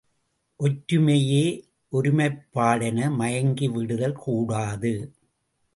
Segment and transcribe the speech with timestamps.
[0.59, 1.43] ஒற்றுமையே
[1.91, 4.93] ஒருமைப்பாடென மயங்கிவிடுதல் கூடாது.